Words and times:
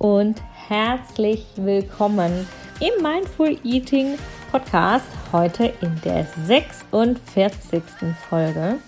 und 0.00 0.42
herzlich 0.66 1.44
willkommen 1.56 2.48
im 2.80 3.02
Mindful 3.02 3.58
Eating 3.62 4.16
Podcast. 4.50 5.04
Heute 5.30 5.74
in 5.82 6.00
der 6.02 6.26
46. 6.46 7.82
Folge. 8.30 8.78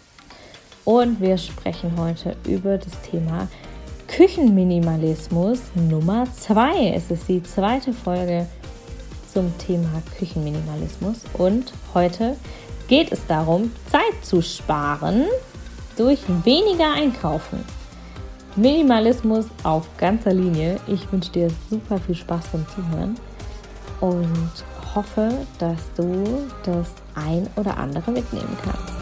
Und 0.86 1.20
wir 1.20 1.36
sprechen 1.36 1.98
heute 1.98 2.34
über 2.48 2.78
das 2.78 2.98
Thema 3.02 3.46
Küchenminimalismus 4.08 5.60
Nummer 5.74 6.26
2. 6.34 6.94
Es 6.94 7.10
ist 7.10 7.28
die 7.28 7.42
zweite 7.42 7.92
Folge 7.92 8.46
zum 9.30 9.52
Thema 9.58 10.02
Küchenminimalismus. 10.18 11.24
Und 11.34 11.74
heute 11.92 12.38
geht 12.88 13.12
es 13.12 13.26
darum, 13.26 13.70
Zeit 13.90 14.24
zu 14.24 14.40
sparen 14.40 15.26
durch 15.98 16.20
weniger 16.42 16.90
Einkaufen. 16.94 17.81
Minimalismus 18.54 19.46
auf 19.62 19.88
ganzer 19.96 20.34
Linie. 20.34 20.78
Ich 20.86 21.10
wünsche 21.10 21.32
dir 21.32 21.48
super 21.70 21.98
viel 21.98 22.14
Spaß 22.14 22.48
beim 22.52 22.66
Zuhören 22.68 23.14
und 24.00 24.52
hoffe, 24.94 25.30
dass 25.58 25.90
du 25.96 26.50
das 26.62 26.92
ein 27.14 27.48
oder 27.56 27.78
andere 27.78 28.10
mitnehmen 28.10 28.54
kannst. 28.62 28.92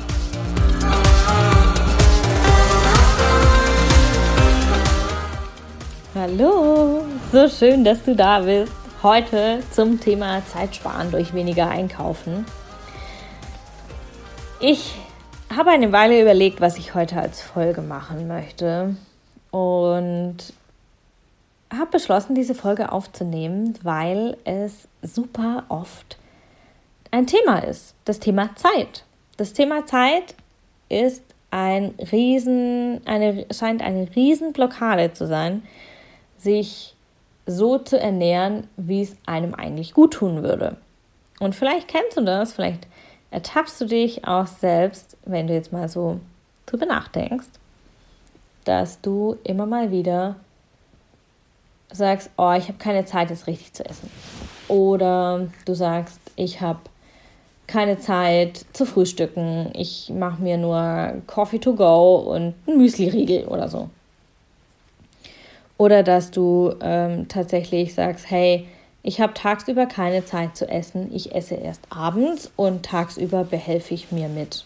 Hallo, 6.15 7.03
so 7.33 7.49
schön, 7.49 7.83
dass 7.83 8.05
du 8.05 8.15
da 8.15 8.41
bist. 8.41 8.73
Heute 9.03 9.61
zum 9.73 9.99
Thema 9.99 10.47
Zeitsparen 10.47 11.11
durch 11.11 11.35
weniger 11.35 11.69
Einkaufen. 11.69 12.45
Ich 14.61 14.95
habe 15.53 15.71
eine 15.71 15.91
Weile 15.91 16.23
überlegt, 16.23 16.61
was 16.61 16.79
ich 16.79 16.95
heute 16.95 17.21
als 17.21 17.41
Folge 17.41 17.81
machen 17.81 18.29
möchte 18.29 18.95
und 19.51 20.37
habe 21.73 21.91
beschlossen, 21.91 22.35
diese 22.35 22.55
Folge 22.55 22.93
aufzunehmen, 22.93 23.79
weil 23.83 24.37
es 24.45 24.89
super 25.03 25.65
oft 25.69 26.19
ein 27.11 27.27
Thema 27.27 27.61
ist. 27.61 27.95
Das 28.05 28.21
Thema 28.21 28.55
Zeit. 28.57 29.05
Das 29.37 29.53
Thema 29.53 29.87
Zeit 29.87 30.35
ist 30.89 31.23
ein 31.51 31.95
Riesen, 32.13 33.01
eine, 33.07 33.47
scheint 33.53 33.83
eine 33.83 34.09
Riesenblockade 34.15 35.13
zu 35.13 35.27
sein, 35.27 35.63
sich 36.39 36.95
so 37.47 37.79
zu 37.79 37.99
ernähren, 37.99 38.69
wie 38.77 39.03
es 39.03 39.17
einem 39.27 39.55
eigentlich 39.55 39.95
gut 39.95 40.15
tun 40.15 40.43
würde. 40.43 40.77
Und 41.41 41.55
vielleicht 41.55 41.89
kennst 41.89 42.17
du 42.17 42.23
das, 42.23 42.53
vielleicht 42.53 42.87
ertappst 43.31 43.81
du 43.81 43.87
dich 43.87 44.27
auch 44.27 44.47
selbst, 44.47 45.17
wenn 45.25 45.47
du 45.47 45.55
jetzt 45.55 45.73
mal 45.73 45.89
so 45.89 46.21
drüber 46.67 46.87
nachdenkst 46.87 47.60
dass 48.65 49.01
du 49.01 49.37
immer 49.45 49.67
mal 49.67 49.91
wieder 49.91 50.37
sagst, 51.93 52.31
oh, 52.37 52.53
ich 52.53 52.69
habe 52.69 52.79
keine 52.79 53.05
Zeit, 53.05 53.31
jetzt 53.31 53.47
richtig 53.47 53.73
zu 53.73 53.85
essen. 53.85 54.11
Oder 54.69 55.49
du 55.65 55.75
sagst, 55.75 56.21
ich 56.37 56.61
habe 56.61 56.81
keine 57.67 57.99
Zeit 57.99 58.65
zu 58.73 58.85
frühstücken, 58.85 59.71
ich 59.75 60.11
mache 60.15 60.43
mir 60.43 60.57
nur 60.57 61.15
Coffee 61.27 61.59
to 61.59 61.75
go 61.75 62.17
und 62.17 62.55
ein 62.67 62.79
Müsli-Riegel 62.79 63.47
oder 63.47 63.69
so. 63.69 63.91
Oder 65.79 66.03
dass 66.03 66.31
du 66.31 66.75
ähm, 66.81 67.29
tatsächlich 67.29 67.95
sagst, 67.95 68.31
hey, 68.31 68.67
ich 69.03 69.21
habe 69.21 69.35
tagsüber 69.35 69.87
keine 69.87 70.25
Zeit 70.25 70.57
zu 70.57 70.69
essen, 70.69 71.11
ich 71.15 71.35
esse 71.35 71.55
erst 71.55 71.81
abends 71.91 72.51
und 72.57 72.85
tagsüber 72.85 73.45
behelfe 73.45 73.95
ich 73.95 74.13
mir 74.13 74.29
mit 74.29 74.65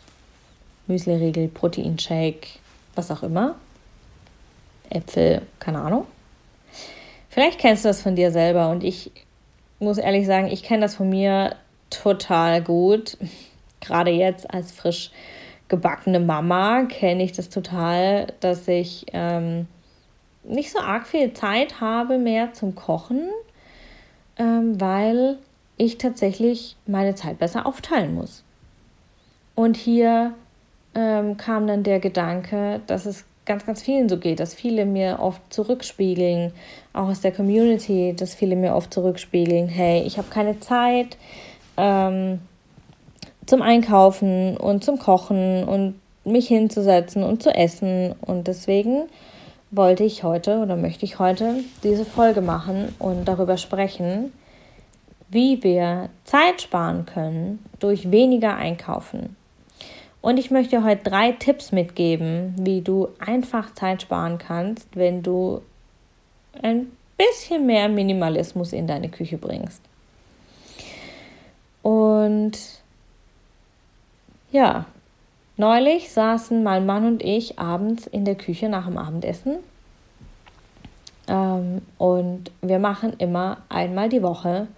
Müsli-Riegel, 0.86 1.48
Proteinshake, 1.48 2.58
was 2.94 3.10
auch 3.10 3.22
immer. 3.22 3.54
Äpfel, 4.94 5.42
keine 5.58 5.80
Ahnung. 5.80 6.06
Vielleicht 7.28 7.58
kennst 7.58 7.84
du 7.84 7.88
das 7.88 8.00
von 8.00 8.14
dir 8.14 8.30
selber 8.30 8.70
und 8.70 8.84
ich 8.84 9.10
muss 9.80 9.98
ehrlich 9.98 10.26
sagen, 10.26 10.46
ich 10.46 10.62
kenne 10.62 10.82
das 10.82 10.94
von 10.94 11.08
mir 11.08 11.56
total 11.90 12.62
gut. 12.62 13.16
Gerade 13.80 14.10
jetzt 14.10 14.52
als 14.52 14.72
frisch 14.72 15.10
gebackene 15.68 16.20
Mama 16.20 16.84
kenne 16.84 17.22
ich 17.22 17.32
das 17.32 17.48
total, 17.48 18.32
dass 18.40 18.68
ich 18.68 19.06
ähm, 19.12 19.66
nicht 20.44 20.70
so 20.70 20.78
arg 20.78 21.06
viel 21.06 21.32
Zeit 21.32 21.80
habe 21.80 22.18
mehr 22.18 22.52
zum 22.52 22.74
Kochen, 22.74 23.28
ähm, 24.38 24.80
weil 24.80 25.38
ich 25.76 25.98
tatsächlich 25.98 26.76
meine 26.86 27.14
Zeit 27.14 27.38
besser 27.38 27.66
aufteilen 27.66 28.14
muss. 28.14 28.44
Und 29.54 29.76
hier 29.76 30.34
ähm, 30.94 31.36
kam 31.36 31.66
dann 31.66 31.82
der 31.82 32.00
Gedanke, 32.00 32.80
dass 32.86 33.06
es 33.06 33.24
ganz, 33.46 33.66
ganz 33.66 33.82
vielen 33.82 34.08
so 34.08 34.18
geht, 34.18 34.40
dass 34.40 34.54
viele 34.54 34.86
mir 34.86 35.18
oft 35.20 35.40
zurückspiegeln, 35.52 36.52
auch 36.92 37.08
aus 37.08 37.20
der 37.20 37.32
Community, 37.32 38.14
dass 38.16 38.34
viele 38.34 38.56
mir 38.56 38.74
oft 38.74 38.92
zurückspiegeln, 38.92 39.68
hey, 39.68 40.02
ich 40.02 40.18
habe 40.18 40.28
keine 40.30 40.60
Zeit 40.60 41.16
ähm, 41.76 42.40
zum 43.46 43.62
Einkaufen 43.62 44.56
und 44.56 44.84
zum 44.84 44.98
Kochen 44.98 45.64
und 45.64 46.00
mich 46.24 46.48
hinzusetzen 46.48 47.22
und 47.22 47.42
zu 47.42 47.54
essen. 47.54 48.14
Und 48.20 48.46
deswegen 48.46 49.04
wollte 49.70 50.04
ich 50.04 50.22
heute 50.22 50.58
oder 50.58 50.76
möchte 50.76 51.04
ich 51.04 51.18
heute 51.18 51.56
diese 51.82 52.04
Folge 52.04 52.40
machen 52.40 52.94
und 52.98 53.26
darüber 53.26 53.56
sprechen, 53.56 54.32
wie 55.28 55.62
wir 55.62 56.10
Zeit 56.24 56.62
sparen 56.62 57.06
können 57.06 57.64
durch 57.80 58.10
weniger 58.10 58.56
Einkaufen. 58.56 59.36
Und 60.24 60.38
ich 60.38 60.50
möchte 60.50 60.82
heute 60.82 61.10
drei 61.10 61.32
Tipps 61.32 61.70
mitgeben, 61.70 62.54
wie 62.58 62.80
du 62.80 63.08
einfach 63.18 63.74
Zeit 63.74 64.00
sparen 64.00 64.38
kannst, 64.38 64.88
wenn 64.96 65.22
du 65.22 65.60
ein 66.62 66.90
bisschen 67.18 67.66
mehr 67.66 67.90
Minimalismus 67.90 68.72
in 68.72 68.86
deine 68.86 69.10
Küche 69.10 69.36
bringst. 69.36 69.82
Und 71.82 72.52
ja, 74.50 74.86
neulich 75.58 76.10
saßen 76.10 76.62
mein 76.62 76.86
Mann 76.86 77.04
und 77.04 77.22
ich 77.22 77.58
abends 77.58 78.06
in 78.06 78.24
der 78.24 78.36
Küche 78.36 78.70
nach 78.70 78.86
dem 78.86 78.96
Abendessen. 78.96 79.56
Ähm, 81.28 81.82
und 81.98 82.50
wir 82.62 82.78
machen 82.78 83.12
immer 83.18 83.58
einmal 83.68 84.08
die 84.08 84.22
Woche, 84.22 84.68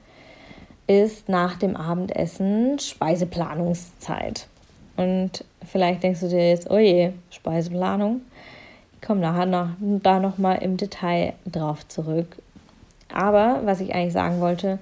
ist 0.89 1.29
nach 1.29 1.57
dem 1.57 1.77
Abendessen 1.77 2.81
Speiseplanungszeit. 2.81 4.49
Und 4.97 5.45
vielleicht 5.65 6.03
denkst 6.03 6.21
du 6.21 6.29
dir 6.29 6.51
jetzt, 6.51 6.71
oh 6.71 6.79
je, 6.79 7.13
Speiseplanung. 7.31 8.23
Ich 8.95 9.07
komme 9.07 9.21
nachher 9.21 9.47
noch, 9.47 9.69
da 9.79 10.19
nochmal 10.21 10.63
im 10.63 10.77
Detail 10.77 11.35
drauf 11.45 11.87
zurück. 11.89 12.37
Aber 13.13 13.61
was 13.65 13.81
ich 13.81 13.95
eigentlich 13.95 14.13
sagen 14.13 14.41
wollte, 14.41 14.79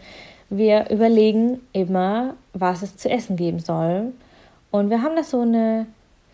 wir 0.51 0.91
überlegen 0.91 1.61
immer, 1.73 2.35
was 2.53 2.83
es 2.83 2.97
zu 2.97 3.11
essen 3.11 3.37
geben 3.37 3.59
soll. 3.59 4.13
Und 4.71 4.91
wir 4.91 5.03
haben 5.03 5.17
das 5.17 5.31
so 5.31 5.41
eine 5.41 5.87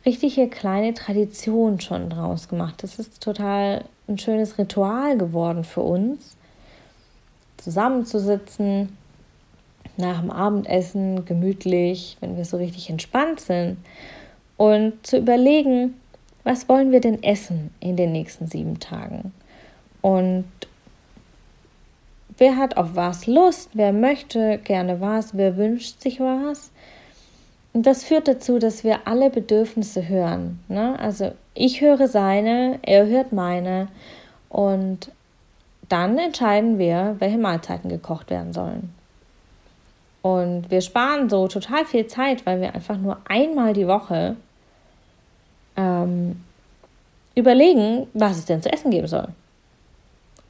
richtige 0.05 0.49
kleine 0.49 0.95
Tradition 0.95 1.81
schon 1.81 2.11
draus 2.11 2.49
gemacht. 2.49 2.83
Das 2.83 2.99
ist 2.99 3.23
total 3.23 3.85
ein 4.09 4.19
schönes 4.19 4.59
Ritual 4.59 5.17
geworden 5.17 5.65
für 5.65 5.83
uns, 5.83 6.37
zusammenzusitzen 7.59 8.97
nach 10.01 10.21
dem 10.21 10.31
Abendessen 10.31 11.25
gemütlich, 11.25 12.17
wenn 12.21 12.37
wir 12.37 12.45
so 12.45 12.57
richtig 12.57 12.91
entspannt 12.91 13.41
sind 13.41 13.77
und 14.57 15.07
zu 15.07 15.19
überlegen, 15.19 15.95
was 16.45 16.69
wollen 16.69 16.91
wir 16.91 17.01
denn 17.01 17.23
essen 17.23 17.73
in 17.81 17.97
den 17.97 18.13
nächsten 18.13 18.47
sieben 18.47 18.81
Tagen? 18.81 19.33
Und 20.01 20.45
wer 22.39 22.57
hat 22.57 22.77
auf 22.77 22.95
was 22.95 23.27
Lust, 23.27 23.71
wer 23.75 23.93
möchte 23.93 24.59
gerne 24.59 25.01
was, 25.01 25.37
wer 25.37 25.57
wünscht 25.57 26.01
sich 26.01 26.21
was? 26.21 26.71
Und 27.73 27.87
das 27.87 28.03
führt 28.03 28.27
dazu, 28.27 28.59
dass 28.59 28.83
wir 28.83 29.07
alle 29.07 29.31
Bedürfnisse 29.31 30.09
hören. 30.09 30.59
Ne? 30.69 30.99
Also 30.99 31.33
ich 31.55 31.81
höre 31.81 32.09
seine, 32.09 32.79
er 32.83 33.07
hört 33.07 33.33
meine 33.33 33.89
und 34.49 35.13
dann 35.89 36.19
entscheiden 36.19 36.79
wir, 36.79 37.17
welche 37.19 37.39
Mahlzeiten 37.39 37.91
gekocht 37.91 38.31
werden 38.31 38.53
sollen. 38.53 38.95
Und 40.23 40.71
wir 40.71 40.81
sparen 40.81 41.31
so 41.31 41.49
total 41.49 41.85
viel 41.85 42.07
Zeit, 42.07 42.45
weil 42.45 42.61
wir 42.61 42.75
einfach 42.75 42.99
nur 42.99 43.19
einmal 43.29 43.73
die 43.73 43.87
Woche 43.87 44.37
ähm, 45.77 46.45
überlegen, 47.35 48.07
was 48.13 48.39
es 48.39 48.45
denn 48.45 48.63
zu 48.63 48.73
essen 48.73 48.91
geben 48.91 49.07
soll. 49.07 49.29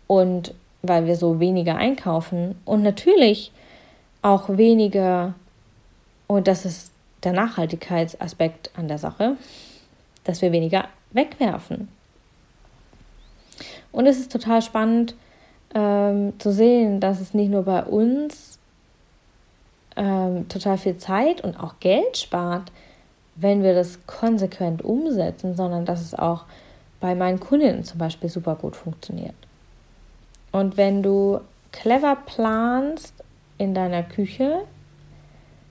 Und 0.07 0.55
weil 0.83 1.07
wir 1.07 1.17
so 1.17 1.39
weniger 1.39 1.77
einkaufen 1.77 2.57
und 2.65 2.83
natürlich 2.83 3.53
auch 4.23 4.49
weniger, 4.49 5.35
und 6.27 6.49
das 6.49 6.65
ist 6.65 6.93
der 7.23 7.33
Nachhaltigkeitsaspekt 7.33 8.71
an 8.77 8.89
der 8.89 8.99
Sache, 8.99 9.37
dass 10.25 10.43
wir 10.43 10.53
weniger 10.53 10.87
wegwerfen. 11.13 11.89
Und 13.93 14.07
es 14.07 14.19
ist 14.19 14.33
total 14.33 14.63
spannend 14.63 15.15
ähm, 15.75 16.33
zu 16.39 16.53
sehen, 16.53 17.01
dass 17.01 17.21
es 17.21 17.35
nicht 17.35 17.51
nur 17.51 17.65
bei 17.65 17.83
uns 17.85 18.50
ähm, 19.97 20.49
total 20.49 20.79
viel 20.79 20.97
Zeit 20.99 21.43
und 21.43 21.59
auch 21.59 21.75
Geld 21.81 22.17
spart, 22.17 22.71
wenn 23.37 23.63
wir 23.63 23.75
das 23.75 24.07
konsequent 24.07 24.83
umsetzen, 24.83 25.57
sondern 25.57 25.85
dass 25.85 26.01
es 26.01 26.15
auch 26.15 26.45
bei 27.01 27.15
meinen 27.15 27.41
Kundinnen 27.41 27.85
zum 27.85 27.99
Beispiel 27.99 28.29
super 28.29 28.55
gut 28.55 28.77
funktioniert. 28.77 29.35
Und 30.53 30.77
wenn 30.77 31.03
du 31.03 31.41
clever 31.73 32.17
planst 32.27 33.15
in 33.57 33.75
deiner 33.75 34.03
Küche, 34.03 34.63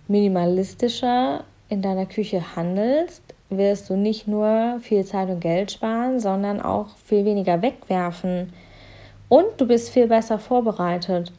minimalistischer 0.08 1.44
in 1.70 1.82
deiner 1.82 2.08
Küche 2.08 2.56
handelst, 2.56 3.22
wirst 3.50 3.90
du 3.90 3.96
nicht 3.96 4.28
nur 4.28 4.80
viel 4.82 5.06
Zeit 5.06 5.30
und 5.30 5.40
Geld 5.40 5.72
sparen, 5.72 6.20
sondern 6.20 6.62
auch 6.62 6.88
viel 7.06 7.26
weniger 7.26 7.62
wegwerfen. 7.62 8.54
Und 9.28 9.46
du 9.58 9.68
bist 9.68 9.90
viel 9.90 10.08
besser 10.08 10.40
vorbereitet, 10.40 11.32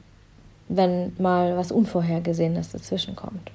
wenn 0.70 1.12
mal 1.18 1.56
was 1.56 1.72
Unvorhergesehenes 1.72 2.70
dazwischen 2.70 3.16
kommt. 3.16 3.50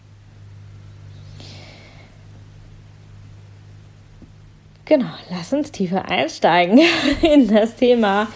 Genau, 4.84 5.10
lass 5.32 5.52
uns 5.52 5.72
tiefer 5.72 6.10
einsteigen 6.10 6.80
in 7.22 7.48
das 7.48 7.76
Thema 7.76 8.28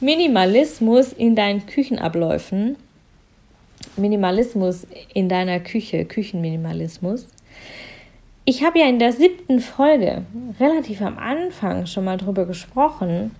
Minimalismus 0.00 1.12
in 1.12 1.34
deinen 1.34 1.64
Küchenabläufen. 1.64 2.76
Minimalismus 3.96 4.86
in 5.14 5.28
deiner 5.30 5.60
Küche, 5.60 6.04
Küchenminimalismus. 6.04 7.28
Ich 8.44 8.62
habe 8.62 8.80
ja 8.80 8.88
in 8.88 8.98
der 8.98 9.12
siebten 9.12 9.60
Folge 9.60 10.22
relativ 10.60 11.00
am 11.00 11.16
Anfang 11.18 11.86
schon 11.86 12.04
mal 12.04 12.18
darüber 12.18 12.44
gesprochen, 12.44 13.34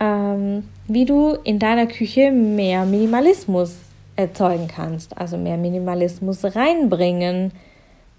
ähm, 0.00 0.64
wie 0.86 1.06
du 1.06 1.38
in 1.44 1.58
deiner 1.58 1.86
Küche 1.86 2.30
mehr 2.30 2.84
Minimalismus 2.84 3.76
erzeugen 4.20 4.68
kannst, 4.68 5.16
also 5.18 5.36
mehr 5.36 5.56
Minimalismus 5.56 6.44
reinbringen, 6.44 7.52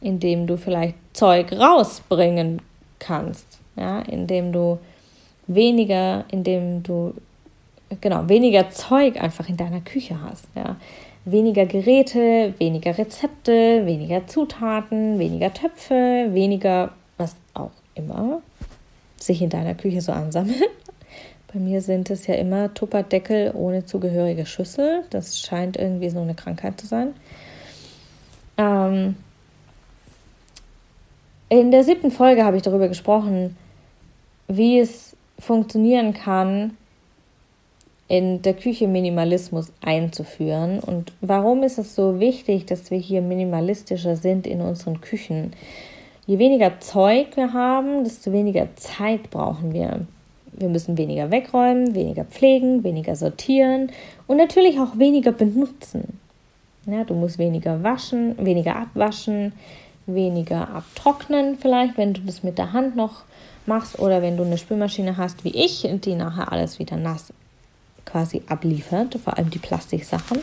indem 0.01 0.47
du 0.47 0.57
vielleicht 0.57 0.95
Zeug 1.13 1.51
rausbringen 1.53 2.61
kannst, 2.99 3.45
ja, 3.75 3.99
indem 3.99 4.51
du 4.51 4.79
weniger, 5.47 6.25
indem 6.31 6.83
du 6.83 7.13
genau 7.99 8.27
weniger 8.27 8.69
Zeug 8.69 9.21
einfach 9.21 9.49
in 9.49 9.57
deiner 9.57 9.81
Küche 9.81 10.17
hast, 10.21 10.45
ja, 10.55 10.77
weniger 11.25 11.65
Geräte, 11.65 12.53
weniger 12.57 12.97
Rezepte, 12.97 13.85
weniger 13.85 14.25
Zutaten, 14.27 15.19
weniger 15.19 15.53
Töpfe, 15.53 16.29
weniger 16.31 16.91
was 17.17 17.35
auch 17.53 17.71
immer 17.95 18.41
sich 19.17 19.41
in 19.41 19.49
deiner 19.49 19.75
Küche 19.75 20.01
so 20.01 20.11
ansammelt. 20.11 20.57
Bei 21.53 21.59
mir 21.59 21.81
sind 21.81 22.09
es 22.09 22.27
ja 22.27 22.35
immer 22.35 22.73
Tupperdeckel 22.73 23.51
ohne 23.53 23.85
zugehörige 23.85 24.45
Schüssel. 24.45 25.03
Das 25.09 25.39
scheint 25.39 25.77
irgendwie 25.77 26.09
so 26.09 26.21
eine 26.21 26.33
Krankheit 26.33 26.79
zu 26.79 26.87
sein. 26.87 27.13
Ähm 28.57 29.15
in 31.49 31.71
der 31.71 31.83
siebten 31.83 32.11
Folge 32.11 32.45
habe 32.45 32.55
ich 32.55 32.63
darüber 32.63 32.87
gesprochen, 32.87 33.57
wie 34.47 34.79
es 34.79 35.17
funktionieren 35.37 36.13
kann, 36.13 36.77
in 38.07 38.41
der 38.41 38.53
Küche 38.53 38.87
Minimalismus 38.87 39.73
einzuführen. 39.81 40.79
Und 40.79 41.11
warum 41.19 41.63
ist 41.63 41.77
es 41.77 41.95
so 41.95 42.21
wichtig, 42.21 42.65
dass 42.67 42.91
wir 42.91 42.97
hier 42.99 43.21
minimalistischer 43.21 44.15
sind 44.15 44.47
in 44.47 44.61
unseren 44.61 45.01
Küchen? 45.01 45.51
Je 46.25 46.39
weniger 46.39 46.79
Zeug 46.79 47.35
wir 47.35 47.51
haben, 47.51 48.05
desto 48.05 48.31
weniger 48.31 48.67
Zeit 48.77 49.29
brauchen 49.29 49.73
wir. 49.73 50.07
Wir 50.53 50.69
müssen 50.69 50.97
weniger 50.97 51.31
wegräumen, 51.31 51.95
weniger 51.95 52.25
pflegen, 52.25 52.83
weniger 52.83 53.15
sortieren 53.15 53.91
und 54.27 54.37
natürlich 54.37 54.79
auch 54.79 54.97
weniger 54.97 55.31
benutzen. 55.31 56.19
Ja, 56.85 57.03
du 57.03 57.13
musst 57.13 57.37
weniger 57.37 57.83
waschen, 57.83 58.35
weniger 58.43 58.75
abwaschen, 58.75 59.53
weniger 60.07 60.69
abtrocknen 60.69 61.57
vielleicht, 61.57 61.97
wenn 61.97 62.13
du 62.13 62.21
das 62.21 62.43
mit 62.43 62.57
der 62.57 62.73
Hand 62.73 62.95
noch 62.95 63.23
machst 63.65 63.99
oder 63.99 64.21
wenn 64.21 64.37
du 64.37 64.43
eine 64.43 64.57
Spülmaschine 64.57 65.17
hast 65.17 65.43
wie 65.43 65.55
ich, 65.55 65.87
die 66.03 66.15
nachher 66.15 66.51
alles 66.51 66.79
wieder 66.79 66.97
nass 66.97 67.33
quasi 68.05 68.41
abliefert, 68.47 69.17
vor 69.23 69.37
allem 69.37 69.49
die 69.49 69.59
Plastiksachen. 69.59 70.39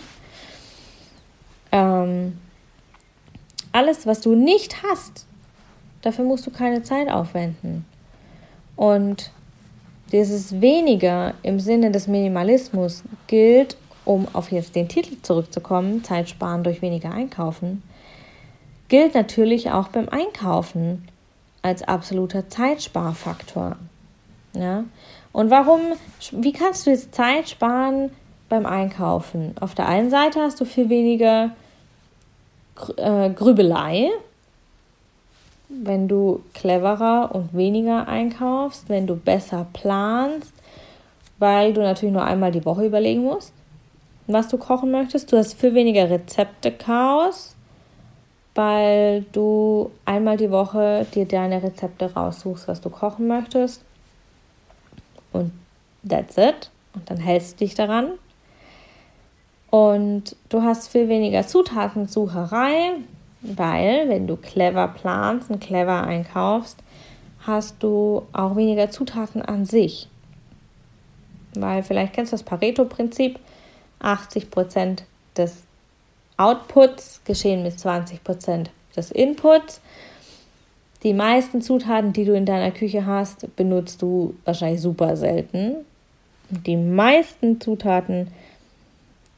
Ähm, 1.73 2.39
alles, 3.73 4.07
was 4.07 4.21
du 4.21 4.35
nicht 4.35 4.83
hast, 4.83 5.27
dafür 6.03 6.25
musst 6.25 6.47
du 6.47 6.51
keine 6.51 6.83
Zeit 6.83 7.11
aufwenden. 7.11 7.85
Und 8.77 9.33
dieses 10.13 10.61
weniger 10.61 11.35
im 11.43 11.61
Sinne 11.61 11.91
des 11.91 12.07
Minimalismus 12.07 13.03
gilt, 13.27 13.77
um 14.05 14.27
auf 14.33 14.51
jetzt 14.51 14.75
den 14.75 14.89
Titel 14.89 15.17
zurückzukommen, 15.23 16.03
Zeit 16.03 16.31
sparen 16.31 16.65
durch 16.65 16.81
weniger 16.81 17.13
einkaufen, 17.13 17.83
gilt 18.89 19.15
natürlich 19.15 19.71
auch 19.71 19.89
beim 19.89 20.09
Einkaufen 20.09 21.07
als 21.63 21.83
absoluter 21.83 22.49
Zeitsparfaktor. 22.49 23.77
Ja? 24.55 24.85
Und 25.33 25.51
warum, 25.51 25.81
wie 26.33 26.53
kannst 26.53 26.87
du 26.87 26.91
jetzt 26.91 27.15
Zeit 27.15 27.51
sparen 27.51 28.11
beim 28.49 28.65
Einkaufen? 28.65 29.55
Auf 29.61 29.75
der 29.75 29.87
einen 29.89 30.11
Seite 30.11 30.41
hast 30.41 30.61
du 30.61 30.65
viel 30.65 30.89
weniger 30.89 31.51
äh, 32.97 33.31
Grübelei, 33.31 34.09
wenn 35.69 36.09
du 36.09 36.43
cleverer 36.55 37.31
und 37.35 37.55
weniger 37.55 38.09
einkaufst, 38.09 38.89
wenn 38.89 39.07
du 39.07 39.17
besser 39.17 39.67
planst, 39.73 40.53
weil 41.39 41.73
du 41.73 41.81
natürlich 41.81 42.13
nur 42.13 42.25
einmal 42.25 42.53
die 42.53 42.65
Woche 42.65 42.87
überlegen 42.87 43.23
musst, 43.23 43.53
was 44.27 44.49
du 44.49 44.59
kochen 44.59 44.91
möchtest. 44.91 45.33
Du 45.33 45.37
hast 45.37 45.55
viel 45.55 45.75
weniger 45.75 46.11
Rezepte-Chaos, 46.11 47.55
weil 48.55 49.25
du 49.33 49.91
einmal 50.05 50.37
die 50.37 50.51
Woche 50.51 51.07
dir 51.15 51.27
deine 51.27 51.63
Rezepte 51.63 52.13
raussuchst, 52.13 52.67
was 52.67 52.81
du 52.81 52.91
kochen 52.91 53.29
möchtest 53.29 53.83
und 55.33 55.53
that's 56.09 56.37
it. 56.37 56.71
Und 56.95 57.09
dann 57.11 57.19
hältst 57.19 57.61
du 57.61 57.65
dich 57.65 57.75
daran. 57.75 58.13
Und 59.71 60.35
du 60.49 60.63
hast 60.63 60.89
viel 60.89 61.09
weniger 61.09 61.47
Zutatensucherei, 61.47 62.93
weil 63.57 64.09
wenn 64.09 64.27
du 64.27 64.37
clever 64.37 64.89
planst 64.89 65.51
und 65.51 65.61
clever 65.61 66.05
einkaufst, 66.05 66.79
hast 67.41 67.83
du 67.83 68.27
auch 68.33 68.57
weniger 68.57 68.91
Zutaten 68.91 69.43
an 69.43 69.65
sich. 69.65 70.09
Weil 71.55 71.83
vielleicht 71.83 72.13
kennst 72.13 72.33
du 72.33 72.37
das 72.37 72.43
Pareto-Prinzip, 72.43 73.39
80% 74.01 75.03
des 75.37 75.63
Outputs 76.37 77.21
geschehen 77.25 77.63
mit 77.63 77.75
20% 77.75 78.67
des 78.97 79.11
Inputs. 79.11 79.81
Die 81.03 81.15
meisten 81.15 81.63
Zutaten, 81.63 82.13
die 82.13 82.25
du 82.25 82.35
in 82.35 82.45
deiner 82.45 82.71
Küche 82.71 83.07
hast, 83.07 83.55
benutzt 83.57 84.03
du 84.03 84.35
wahrscheinlich 84.45 84.81
super 84.81 85.17
selten. 85.17 85.77
Die 86.51 86.77
meisten 86.77 87.61
Zutaten, 87.61 88.29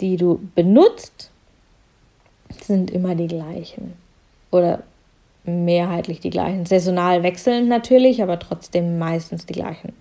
die 0.00 0.17
du 0.17 0.40
benutzt, 0.55 1.30
sind 2.62 2.90
immer 2.90 3.14
die 3.14 3.28
gleichen. 3.28 3.95
Oder 4.50 4.83
mehrheitlich 5.45 6.21
die 6.21 6.30
gleichen. 6.30 6.66
Saisonal 6.66 7.23
wechselnd 7.23 7.69
natürlich, 7.69 8.23
aber 8.23 8.38
trotzdem 8.38 8.99
meistens 8.99 9.47
die 9.47 9.54
gleichen. 9.54 9.92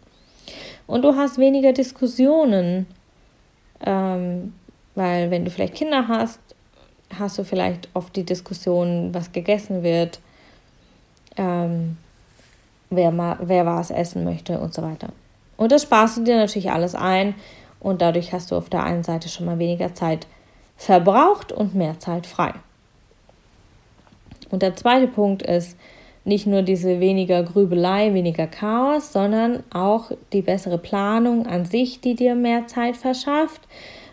Und 0.88 1.04
du 1.04 1.16
hast 1.16 1.38
weniger 1.38 1.72
Diskussionen, 1.72 2.88
ähm, 3.86 4.54
weil 4.96 5.32
wenn 5.32 5.46
du 5.46 5.52
vielleicht 5.52 5.76
Kinder 5.76 6.08
hast, 6.08 6.40
hast 7.18 7.38
du 7.38 7.44
vielleicht 7.44 7.90
oft 7.94 8.16
die 8.16 8.26
Diskussion, 8.26 9.14
was 9.14 9.32
gegessen 9.32 9.84
wird, 9.84 10.20
ähm, 11.38 11.98
wer, 12.90 13.38
wer 13.42 13.66
was 13.66 13.92
essen 13.92 14.24
möchte 14.24 14.60
und 14.60 14.74
so 14.74 14.82
weiter. 14.82 15.10
Und 15.58 15.72
das 15.72 15.84
sparst 15.84 16.18
du 16.18 16.24
dir 16.24 16.38
natürlich 16.38 16.72
alles 16.72 16.96
ein 16.96 17.36
und 17.80 18.02
dadurch 18.02 18.34
hast 18.34 18.52
du 18.52 18.56
auf 18.56 18.70
der 18.70 18.84
einen 18.84 19.04
Seite 19.04 19.30
schon 19.30 19.46
mal 19.46 19.60
weniger 19.60 19.94
Zeit 19.94 20.28
verbraucht 20.80 21.52
und 21.52 21.76
mehr 21.76 22.00
Zeit 22.00 22.26
frei. 22.26 22.54
Und 24.50 24.64
der 24.64 24.76
zweite 24.76 25.08
Punkt 25.08 25.44
ist 25.44 25.78
nicht 26.24 26.48
nur 26.48 26.62
diese 26.62 27.00
weniger 27.00 27.44
Grübelei, 27.44 28.14
weniger 28.14 28.48
Chaos, 28.48 29.12
sondern 29.12 29.64
auch 29.72 30.12
die 30.32 30.42
bessere 30.42 30.78
Planung 30.78 31.46
an 31.46 31.66
sich, 31.66 32.00
die 32.00 32.16
dir 32.16 32.34
mehr 32.34 32.66
Zeit 32.68 32.96
verschafft, 32.96 33.62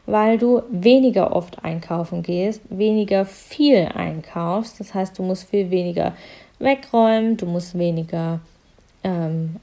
weil 0.06 0.38
du 0.38 0.62
weniger 0.70 1.34
oft 1.34 1.64
einkaufen 1.64 2.22
gehst, 2.22 2.62
weniger 2.68 3.24
viel 3.24 3.88
einkaufst. 3.94 4.80
Das 4.80 4.92
heißt, 4.92 5.18
du 5.18 5.22
musst 5.22 5.48
viel 5.48 5.70
weniger 5.70 6.14
wegräumen, 6.58 7.36
du 7.36 7.46
musst 7.46 7.78
weniger, 7.78 8.40
ähm, 9.04 9.56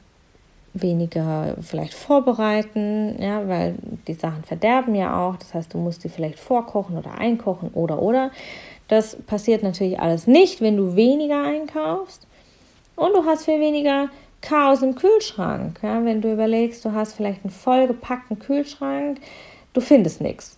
weniger 0.74 1.56
vielleicht 1.62 1.94
vorbereiten, 1.94 3.22
ja, 3.22 3.48
weil 3.48 3.76
die 4.08 4.14
Sachen 4.14 4.44
verderben 4.44 4.96
ja 4.96 5.20
auch. 5.20 5.36
Das 5.38 5.54
heißt, 5.54 5.74
du 5.74 5.78
musst 5.78 6.02
sie 6.02 6.10
vielleicht 6.10 6.40
vorkochen 6.40 6.98
oder 6.98 7.18
einkochen 7.18 7.70
oder 7.74 8.02
oder. 8.02 8.32
Das 8.88 9.16
passiert 9.16 9.64
natürlich 9.64 10.00
alles 10.00 10.28
nicht, 10.28 10.62
wenn 10.62 10.78
du 10.78 10.96
weniger 10.96 11.44
einkaufst. 11.44 12.28
Und 12.96 13.14
du 13.14 13.24
hast 13.26 13.46
viel 13.46 13.60
weniger 13.60 14.10
Chaos 14.42 14.82
im 14.82 14.96
Kühlschrank. 14.96 15.80
Ja, 15.82 16.04
wenn 16.04 16.22
du 16.22 16.32
überlegst, 16.32 16.84
du 16.84 16.92
hast 16.92 17.14
vielleicht 17.14 17.44
einen 17.44 17.52
vollgepackten 17.52 18.40
Kühlschrank, 18.40 19.20
du 19.74 19.82
findest 19.82 20.22
nichts. 20.22 20.58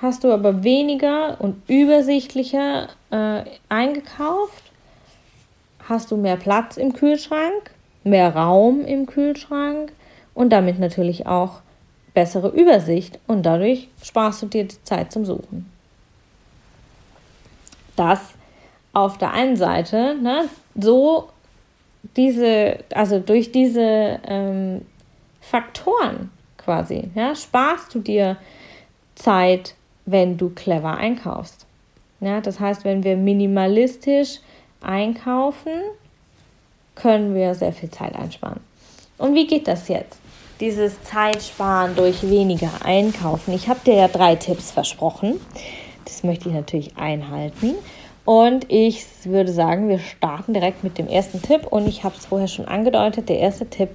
Hast 0.00 0.24
du 0.24 0.32
aber 0.32 0.64
weniger 0.64 1.40
und 1.40 1.62
übersichtlicher 1.68 2.88
äh, 3.10 3.42
eingekauft, 3.68 4.64
hast 5.88 6.10
du 6.10 6.16
mehr 6.16 6.36
Platz 6.36 6.76
im 6.76 6.92
Kühlschrank, 6.92 7.70
mehr 8.04 8.34
Raum 8.34 8.84
im 8.84 9.06
Kühlschrank 9.06 9.92
und 10.34 10.50
damit 10.50 10.78
natürlich 10.78 11.26
auch 11.26 11.60
bessere 12.14 12.48
Übersicht 12.48 13.18
und 13.26 13.44
dadurch 13.44 13.88
sparst 14.02 14.42
du 14.42 14.46
dir 14.46 14.64
die 14.64 14.82
Zeit 14.84 15.12
zum 15.12 15.24
Suchen. 15.24 15.70
Das 17.96 18.20
auf 18.92 19.18
der 19.18 19.32
einen 19.32 19.56
Seite, 19.56 20.16
ne, 20.20 20.48
so 20.74 21.28
diese, 22.16 22.78
also 22.94 23.18
durch 23.18 23.52
diese 23.52 24.20
ähm, 24.26 24.82
Faktoren 25.40 26.30
quasi, 26.58 27.10
ja, 27.14 27.34
sparst 27.34 27.94
du 27.94 28.00
dir 28.00 28.36
Zeit, 29.14 29.74
wenn 30.04 30.36
du 30.36 30.50
clever 30.50 30.96
einkaufst. 30.96 31.66
Ja, 32.20 32.40
das 32.40 32.60
heißt, 32.60 32.84
wenn 32.84 33.02
wir 33.02 33.16
minimalistisch 33.16 34.40
einkaufen, 34.80 35.72
können 36.94 37.34
wir 37.34 37.54
sehr 37.54 37.72
viel 37.72 37.90
Zeit 37.90 38.14
einsparen. 38.14 38.60
Und 39.18 39.34
wie 39.34 39.46
geht 39.46 39.68
das 39.68 39.88
jetzt? 39.88 40.18
Dieses 40.60 41.02
Zeitsparen 41.02 41.96
durch 41.96 42.28
weniger 42.28 42.70
einkaufen. 42.84 43.52
Ich 43.54 43.68
habe 43.68 43.80
dir 43.84 43.94
ja 43.94 44.08
drei 44.08 44.36
Tipps 44.36 44.70
versprochen. 44.70 45.40
Das 46.04 46.22
möchte 46.22 46.48
ich 46.48 46.54
natürlich 46.54 46.96
einhalten. 46.96 47.74
Und 48.24 48.70
ich 48.70 49.04
würde 49.24 49.52
sagen, 49.52 49.88
wir 49.88 49.98
starten 49.98 50.52
direkt 50.52 50.84
mit 50.84 50.98
dem 50.98 51.08
ersten 51.08 51.42
Tipp. 51.42 51.66
Und 51.66 51.88
ich 51.88 52.04
habe 52.04 52.14
es 52.16 52.26
vorher 52.26 52.48
schon 52.48 52.66
angedeutet. 52.66 53.28
Der 53.28 53.38
erste 53.38 53.66
Tipp 53.68 53.90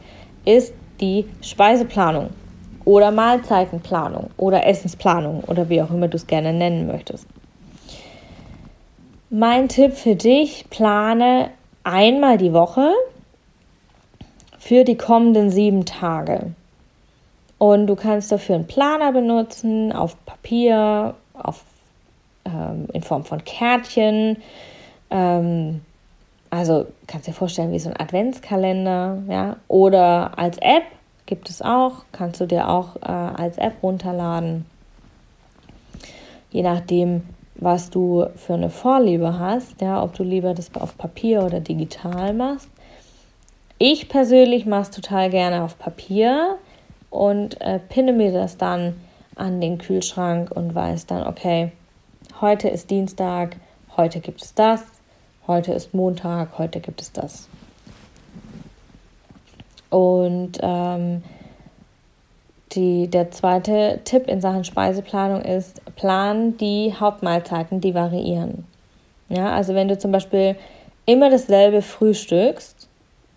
ist 0.45 0.73
die 0.99 1.25
Speiseplanung 1.41 2.29
oder 2.85 3.11
Mahlzeitenplanung 3.11 4.29
oder 4.37 4.65
Essensplanung 4.65 5.43
oder 5.43 5.67
wie 5.69 5.81
auch 5.81 5.91
immer 5.91 6.07
du 6.07 6.15
es 6.15 6.25
gerne 6.25 6.53
nennen 6.53 6.87
möchtest. 6.87 7.27
Mein 9.29 9.67
Tipp 9.67 9.93
für 9.93 10.15
dich, 10.15 10.65
plane 10.69 11.49
einmal 11.87 12.37
die 12.37 12.53
Woche 12.53 12.91
für 14.59 14.83
die 14.83 14.97
kommenden 14.97 15.49
sieben 15.49 15.85
Tage. 15.85 16.51
Und 17.57 17.87
du 17.87 17.95
kannst 17.95 18.31
dafür 18.31 18.55
einen 18.55 18.67
Planer 18.67 19.11
benutzen, 19.13 19.91
auf 19.91 20.15
Papier, 20.25 21.15
auf, 21.33 21.63
ähm, 22.45 22.87
in 22.93 23.01
Form 23.01 23.23
von 23.23 23.43
Kärtchen. 23.43 24.37
Ähm, 25.09 25.81
also 26.49 26.85
kannst 27.07 27.27
dir 27.27 27.33
vorstellen, 27.33 27.71
wie 27.71 27.79
so 27.79 27.89
ein 27.89 27.99
Adventskalender, 27.99 29.23
ja, 29.29 29.55
oder 29.67 30.37
als 30.37 30.57
App 30.59 30.83
gibt 31.25 31.49
es 31.49 31.61
auch, 31.61 32.03
kannst 32.11 32.39
du 32.41 32.45
dir 32.45 32.69
auch 32.69 32.97
äh, 32.97 33.09
als 33.09 33.57
App 33.57 33.81
runterladen. 33.81 34.65
Je 36.51 36.63
nachdem, 36.63 37.23
was 37.59 37.89
du 37.89 38.27
für 38.35 38.53
eine 38.53 38.69
Vorliebe 38.69 39.39
hast, 39.39 39.81
ja, 39.81 40.01
ob 40.03 40.13
du 40.13 40.23
lieber 40.23 40.53
das 40.53 40.73
auf 40.75 40.97
Papier 40.97 41.43
oder 41.43 41.59
digital 41.59 42.33
machst. 42.33 42.69
Ich 43.79 44.09
persönlich 44.09 44.65
mache 44.65 44.83
es 44.83 44.91
total 44.91 45.29
gerne 45.29 45.63
auf 45.63 45.77
Papier 45.77 46.57
und 47.09 47.59
äh, 47.61 47.79
pinne 47.79 48.13
mir 48.13 48.31
das 48.31 48.57
dann 48.57 48.95
an 49.35 49.61
den 49.61 49.77
Kühlschrank 49.77 50.51
und 50.51 50.73
weiß 50.73 51.05
dann, 51.05 51.27
okay, 51.27 51.71
heute 52.41 52.69
ist 52.69 52.89
Dienstag, 52.89 53.57
heute 53.95 54.19
gibt 54.19 54.43
es 54.43 54.53
das, 54.53 54.83
heute 55.45 55.73
ist 55.73 55.93
Montag, 55.93 56.57
heute 56.57 56.79
gibt 56.79 57.01
es 57.01 57.11
das. 57.11 57.47
Und 59.89 60.57
ähm, 60.61 61.23
die, 62.73 63.07
der 63.07 63.31
zweite 63.31 63.99
Tipp 64.03 64.27
in 64.27 64.41
Sachen 64.41 64.63
Speiseplanung 64.63 65.41
ist, 65.41 65.81
plan 65.95 66.57
die 66.57 66.93
Hauptmahlzeiten, 66.99 67.81
die 67.81 67.95
variieren. 67.95 68.65
Ja, 69.29 69.53
also 69.53 69.73
wenn 69.73 69.87
du 69.87 69.97
zum 69.97 70.11
Beispiel 70.11 70.55
immer 71.05 71.29
dasselbe 71.29 71.81
frühstückst, 71.81 72.87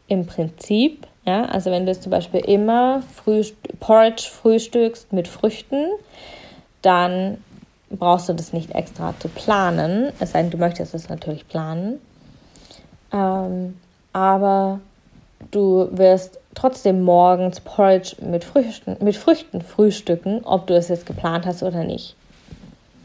im 0.09 0.27
Prinzip, 0.27 1.07
ja, 1.25 1.45
also 1.45 1.71
wenn 1.71 1.87
du 1.87 1.99
zum 1.99 2.11
Beispiel 2.11 2.41
immer 2.41 3.03
Frühst 3.15 3.55
Porridge 3.79 4.29
frühstückst 4.29 5.13
mit 5.13 5.29
Früchten, 5.29 5.87
dann 6.83 7.39
brauchst 7.91 8.29
du 8.29 8.33
das 8.33 8.53
nicht 8.53 8.75
extra 8.75 9.15
zu 9.19 9.29
planen, 9.29 10.13
es 10.19 10.33
sei 10.33 10.43
denn, 10.43 10.51
du 10.51 10.59
möchtest 10.59 10.95
es 10.95 11.09
natürlich 11.09 11.47
planen. 11.47 12.01
Ähm, 13.13 13.77
aber 14.13 14.81
du 15.51 15.89
wirst 15.93 16.40
trotzdem 16.55 17.03
morgens 17.03 17.61
Porridge 17.61 18.17
mit 18.21 18.45
Früchten, 18.45 18.97
mit 19.01 19.17
Früchten 19.17 19.61
frühstücken, 19.61 20.45
ob 20.45 20.67
du 20.67 20.75
es 20.75 20.89
jetzt 20.89 21.07
geplant 21.07 21.47
hast 21.47 21.63
oder 21.63 21.85
nicht. 21.85 22.17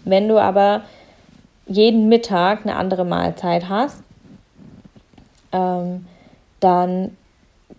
Wenn 0.03 0.27
du 0.27 0.37
aber 0.39 0.81
jeden 1.67 2.09
Mittag 2.09 2.61
eine 2.63 2.75
andere 2.75 3.05
Mahlzeit 3.05 3.69
hast, 3.69 3.97
ähm, 5.51 6.05
dann 6.59 7.15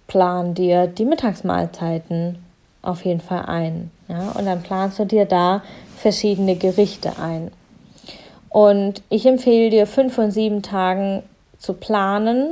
plan 0.06 0.54
dir 0.54 0.86
die 0.86 1.04
Mittagsmahlzeiten 1.04 2.38
auf 2.82 3.04
jeden 3.04 3.20
Fall 3.20 3.46
ein. 3.46 3.90
Ja? 4.08 4.32
Und 4.32 4.46
dann 4.46 4.62
planst 4.62 4.98
du 4.98 5.04
dir 5.04 5.24
da 5.24 5.62
verschiedene 5.96 6.56
Gerichte 6.56 7.12
ein. 7.20 7.50
Und 8.48 9.02
ich 9.10 9.26
empfehle 9.26 9.70
dir, 9.70 9.86
fünf 9.86 10.14
von 10.14 10.30
sieben 10.30 10.62
Tagen 10.62 11.22
zu 11.58 11.74
planen 11.74 12.48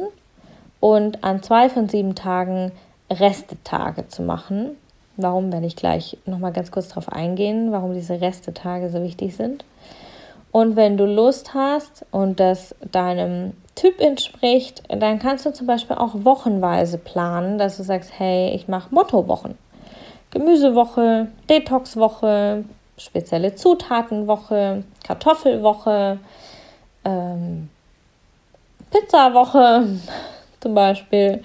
und 0.80 1.24
an 1.24 1.42
zwei 1.42 1.70
von 1.70 1.88
sieben 1.88 2.14
Tagen 2.14 2.72
Restetage 3.10 4.08
zu 4.08 4.22
machen. 4.22 4.76
Warum 5.16 5.52
werde 5.52 5.66
ich 5.66 5.76
gleich 5.76 6.18
nochmal 6.26 6.52
ganz 6.52 6.70
kurz 6.70 6.88
darauf 6.88 7.08
eingehen, 7.08 7.70
warum 7.70 7.94
diese 7.94 8.20
Restetage 8.20 8.90
so 8.90 9.02
wichtig 9.02 9.36
sind. 9.36 9.64
Und 10.50 10.76
wenn 10.76 10.96
du 10.96 11.04
Lust 11.04 11.54
hast 11.54 12.06
und 12.10 12.38
das 12.38 12.74
deinem 12.92 13.54
Typ 13.74 14.00
entspricht, 14.00 14.82
dann 14.88 15.18
kannst 15.18 15.46
du 15.46 15.52
zum 15.52 15.66
Beispiel 15.66 15.96
auch 15.96 16.12
wochenweise 16.14 16.96
planen, 16.96 17.58
dass 17.58 17.76
du 17.76 17.82
sagst, 17.82 18.12
hey, 18.16 18.54
ich 18.54 18.68
mache 18.68 18.94
Mottowochen. 18.94 19.58
Gemüsewoche, 20.30 21.28
Detoxwoche, 21.48 22.64
spezielle 22.96 23.54
Zutatenwoche, 23.54 24.84
Kartoffelwoche, 25.04 26.18
ähm, 27.04 27.68
Pizzawoche 28.90 29.88
zum 30.60 30.74
Beispiel 30.74 31.42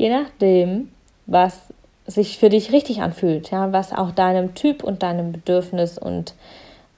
je 0.00 0.08
nachdem, 0.08 0.90
was 1.26 1.58
sich 2.06 2.38
für 2.38 2.48
dich 2.48 2.72
richtig 2.72 3.02
anfühlt, 3.02 3.50
ja, 3.50 3.70
was 3.70 3.92
auch 3.92 4.12
deinem 4.12 4.54
Typ 4.54 4.82
und 4.82 5.02
deinem 5.02 5.30
Bedürfnis 5.30 5.98
und 5.98 6.32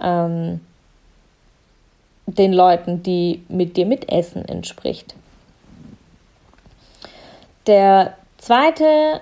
ähm, 0.00 0.60
den 2.26 2.52
Leuten, 2.52 3.02
die 3.02 3.42
mit 3.48 3.76
dir 3.76 3.86
mitessen, 3.86 4.44
entspricht. 4.48 5.16
Der 7.66 8.14
zweite, 8.38 9.20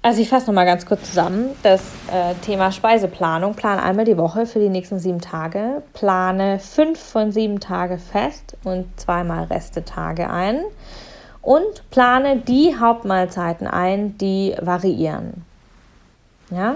also 0.00 0.22
ich 0.22 0.28
fasse 0.28 0.46
nochmal 0.46 0.66
ganz 0.66 0.86
kurz 0.86 1.08
zusammen, 1.08 1.56
das 1.64 1.82
äh, 2.12 2.34
Thema 2.42 2.70
Speiseplanung. 2.70 3.54
Plane 3.54 3.82
einmal 3.82 4.04
die 4.04 4.16
Woche 4.16 4.46
für 4.46 4.60
die 4.60 4.68
nächsten 4.68 5.00
sieben 5.00 5.20
Tage, 5.20 5.82
plane 5.92 6.60
fünf 6.60 7.00
von 7.00 7.32
sieben 7.32 7.58
Tage 7.58 7.98
fest 7.98 8.56
und 8.62 8.86
zweimal 8.96 9.44
Restetage 9.44 10.30
ein 10.30 10.60
und 11.46 11.88
plane 11.92 12.38
die 12.38 12.76
Hauptmahlzeiten 12.76 13.68
ein, 13.68 14.18
die 14.18 14.56
variieren. 14.60 15.44
Ja? 16.50 16.74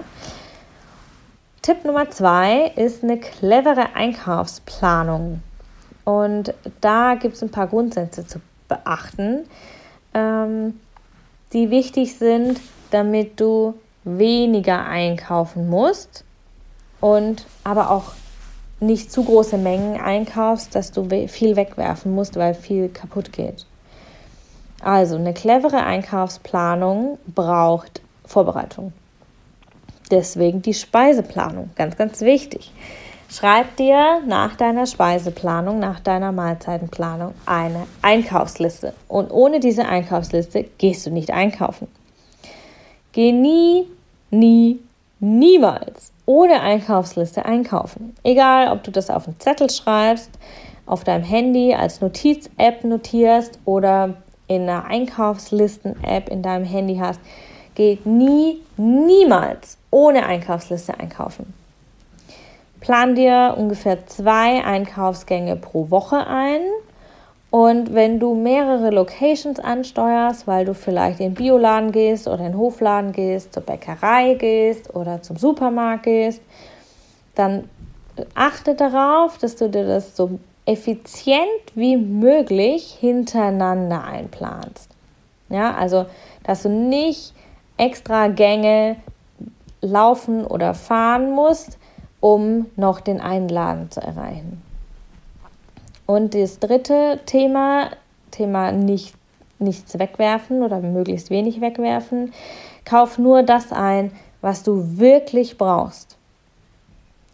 Tipp 1.60 1.84
Nummer 1.84 2.08
zwei 2.10 2.68
ist 2.76 3.02
eine 3.02 3.18
clevere 3.18 3.96
Einkaufsplanung. 3.96 5.42
Und 6.04 6.54
da 6.80 7.16
gibt 7.16 7.34
es 7.34 7.42
ein 7.42 7.50
paar 7.50 7.66
Grundsätze 7.66 8.24
zu 8.24 8.40
beachten, 8.68 9.40
ähm, 10.14 10.78
die 11.52 11.70
wichtig 11.70 12.16
sind, 12.16 12.60
damit 12.92 13.40
du 13.40 13.74
weniger 14.04 14.86
einkaufen 14.86 15.68
musst 15.68 16.24
und 17.00 17.44
aber 17.64 17.90
auch 17.90 18.12
nicht 18.78 19.10
zu 19.10 19.24
große 19.24 19.58
Mengen 19.58 20.00
einkaufst, 20.00 20.76
dass 20.76 20.92
du 20.92 21.08
viel 21.26 21.56
wegwerfen 21.56 22.14
musst, 22.14 22.36
weil 22.36 22.54
viel 22.54 22.88
kaputt 22.88 23.32
geht. 23.32 23.66
Also 24.82 25.16
eine 25.16 25.34
clevere 25.34 25.82
Einkaufsplanung 25.82 27.18
braucht 27.26 28.00
Vorbereitung. 28.24 28.92
Deswegen 30.10 30.62
die 30.62 30.74
Speiseplanung, 30.74 31.70
ganz, 31.76 31.96
ganz 31.96 32.20
wichtig. 32.22 32.72
Schreib 33.28 33.76
dir 33.76 34.22
nach 34.26 34.56
deiner 34.56 34.86
Speiseplanung, 34.86 35.78
nach 35.78 36.00
deiner 36.00 36.32
Mahlzeitenplanung 36.32 37.32
eine 37.46 37.86
Einkaufsliste. 38.02 38.92
Und 39.06 39.30
ohne 39.30 39.60
diese 39.60 39.86
Einkaufsliste 39.86 40.64
gehst 40.78 41.06
du 41.06 41.10
nicht 41.10 41.30
einkaufen. 41.30 41.86
Geh 43.12 43.30
nie, 43.30 43.86
nie, 44.30 44.80
niemals 45.20 46.10
ohne 46.26 46.60
Einkaufsliste 46.60 47.44
einkaufen. 47.44 48.14
Egal, 48.22 48.72
ob 48.72 48.82
du 48.84 48.90
das 48.90 49.10
auf 49.10 49.26
einen 49.26 49.38
Zettel 49.38 49.70
schreibst, 49.70 50.30
auf 50.86 51.04
deinem 51.04 51.24
Handy 51.24 51.74
als 51.74 52.00
Notiz-App 52.00 52.84
notierst 52.84 53.58
oder 53.64 54.14
in 54.50 54.62
einer 54.62 54.84
Einkaufslisten-App 54.84 56.28
in 56.28 56.42
deinem 56.42 56.64
Handy 56.64 56.96
hast, 56.96 57.20
geht 57.76 58.04
nie, 58.04 58.60
niemals 58.76 59.78
ohne 59.92 60.26
Einkaufsliste 60.26 60.98
einkaufen. 60.98 61.54
Plan 62.80 63.14
dir 63.14 63.54
ungefähr 63.56 64.06
zwei 64.06 64.64
Einkaufsgänge 64.64 65.54
pro 65.54 65.90
Woche 65.90 66.26
ein 66.26 66.62
Und 67.50 67.94
wenn 67.94 68.18
du 68.18 68.34
mehrere 68.34 68.90
Locations 68.90 69.60
ansteuerst, 69.60 70.48
weil 70.48 70.64
du 70.64 70.74
vielleicht 70.74 71.20
in 71.20 71.26
den 71.26 71.34
Bioladen 71.34 71.92
gehst 71.92 72.26
oder 72.26 72.38
in 72.38 72.52
den 72.52 72.58
Hofladen 72.58 73.12
gehst, 73.12 73.54
zur 73.54 73.62
Bäckerei 73.62 74.34
gehst 74.34 74.92
oder 74.94 75.22
zum 75.22 75.36
Supermarkt 75.36 76.04
gehst, 76.04 76.42
dann 77.36 77.68
achte 78.34 78.74
darauf, 78.74 79.38
dass 79.38 79.54
du 79.54 79.68
dir 79.68 79.86
das 79.86 80.16
so 80.16 80.40
effizient 80.66 81.74
wie 81.74 81.96
möglich 81.96 82.96
hintereinander 83.00 84.04
einplanst. 84.04 84.90
Ja, 85.48 85.74
also 85.74 86.06
dass 86.44 86.62
du 86.62 86.68
nicht 86.68 87.34
extra 87.76 88.28
Gänge 88.28 88.96
laufen 89.80 90.46
oder 90.46 90.74
fahren 90.74 91.32
musst, 91.32 91.78
um 92.20 92.66
noch 92.76 93.00
den 93.00 93.20
einen 93.20 93.48
Laden 93.48 93.90
zu 93.90 94.00
erreichen. 94.00 94.62
Und 96.06 96.34
das 96.34 96.58
dritte 96.58 97.20
Thema, 97.24 97.90
Thema 98.30 98.72
nicht, 98.72 99.14
nichts 99.58 99.98
wegwerfen 99.98 100.62
oder 100.62 100.80
möglichst 100.80 101.30
wenig 101.30 101.60
wegwerfen. 101.60 102.32
Kauf 102.84 103.18
nur 103.18 103.42
das 103.42 103.72
ein, 103.72 104.12
was 104.40 104.62
du 104.62 104.98
wirklich 104.98 105.56
brauchst. 105.56 106.16